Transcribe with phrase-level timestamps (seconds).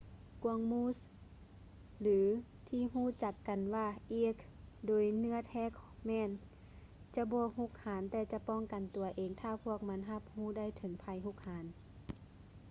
[0.43, 0.97] ກວາງມູສ
[1.99, 2.19] ຫຼື
[2.67, 3.87] ທີ່ຮູ້ຈັກກັນວ່າ
[4.19, 4.37] elk
[4.87, 5.65] ໂດຍເນື້ອແທ້
[6.05, 6.29] ແມ່ນ
[7.15, 11.65] ຈະບໍ່ຮຸກຮານແຕ່ຈະປ້ອງກັນຕົວເອງຖ້າພວກມັນຮັບຮູ້ໄດ້ເຖິງໄພຮຸກຮານ